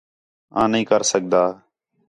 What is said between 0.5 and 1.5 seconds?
آں نھیں کر سڳدا